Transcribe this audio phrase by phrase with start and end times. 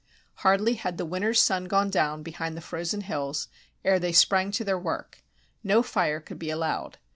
[0.37, 3.47] Hardly had the winter's sun gone down behind the frozen hills
[3.85, 5.21] ere they sprang to their work.
[5.63, 6.97] No fire could be allowed.